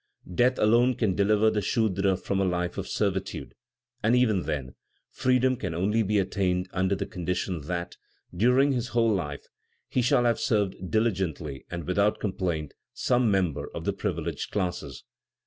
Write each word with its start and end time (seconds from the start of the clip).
Death 0.33 0.57
alone 0.57 0.95
can 0.95 1.13
deliver 1.13 1.51
the 1.51 1.61
Sudra 1.61 2.17
from 2.17 2.39
a 2.39 2.43
life 2.43 2.79
of 2.79 2.87
servitude; 2.87 3.53
and 4.01 4.15
even 4.15 4.41
then, 4.41 4.73
freedom 5.11 5.55
can 5.55 5.75
only 5.75 6.01
be 6.01 6.17
attained 6.17 6.67
under 6.73 6.95
the 6.95 7.05
condition 7.05 7.61
that, 7.67 7.97
during 8.35 8.71
his 8.71 8.87
whole 8.87 9.13
life, 9.13 9.45
he 9.87 10.01
shall 10.01 10.25
have 10.25 10.39
served 10.39 10.89
diligently 10.89 11.67
and 11.69 11.83
without 11.85 12.19
complaint 12.19 12.73
some 12.95 13.29
member 13.29 13.69
of 13.75 13.85
the 13.85 13.93
privileged 13.93 14.49
classes. 14.49 15.03